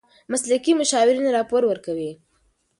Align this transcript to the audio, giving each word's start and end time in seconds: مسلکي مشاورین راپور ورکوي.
مسلکي 0.31 0.71
مشاورین 0.79 1.27
راپور 1.35 1.61
ورکوي. 1.67 2.11